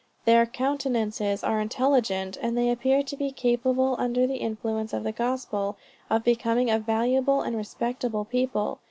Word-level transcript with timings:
Their 0.25 0.47
countenances 0.47 1.43
are 1.43 1.61
intelligent; 1.61 2.35
and 2.41 2.57
they 2.57 2.71
appear 2.71 3.03
to 3.03 3.15
be 3.15 3.29
capable 3.31 3.95
under 3.99 4.25
the 4.25 4.37
influence 4.37 4.93
of 4.93 5.03
the 5.03 5.11
Gospel, 5.11 5.77
of 6.09 6.23
becoming 6.23 6.71
a 6.71 6.79
valuable 6.79 7.43
and 7.43 7.55
respectable 7.55 8.25
people. 8.25 8.79